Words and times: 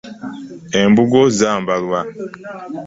Embugo 0.81 1.21
zambalwa. 1.37 1.99